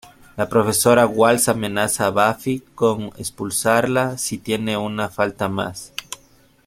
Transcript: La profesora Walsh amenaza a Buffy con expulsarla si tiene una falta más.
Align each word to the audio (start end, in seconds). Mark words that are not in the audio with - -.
La 0.35 0.45
profesora 0.49 1.05
Walsh 1.05 1.47
amenaza 1.49 2.07
a 2.07 2.09
Buffy 2.09 2.63
con 2.73 3.11
expulsarla 3.19 4.17
si 4.17 4.39
tiene 4.39 4.75
una 4.75 5.09
falta 5.09 5.47
más. 5.47 5.93